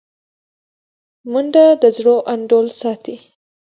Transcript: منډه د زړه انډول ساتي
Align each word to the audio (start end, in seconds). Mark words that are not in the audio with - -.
منډه 1.31 1.65
د 1.81 1.83
زړه 1.97 2.15
انډول 2.33 2.67
ساتي 2.81 3.15